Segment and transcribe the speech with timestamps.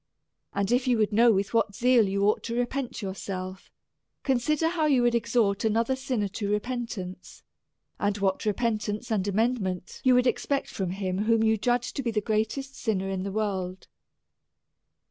[0.51, 3.69] And if you would know with what zeal you ought to repent yourself,
[4.23, 7.43] consider how you would exhort another sinner to repentance;
[7.99, 12.01] and w4iat re pentance and amendment you would expect from him, whom you judged to
[12.01, 13.87] be the greatest sinner in the world.